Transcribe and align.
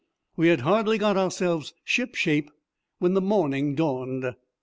We 0.35 0.47
had 0.47 0.61
hardly 0.61 0.97
got 0.97 1.15
ourselves 1.15 1.75
shipshape 1.83 2.49
when 2.97 3.13
the 3.13 3.21
morning 3.21 3.75
dawned. 3.75 4.33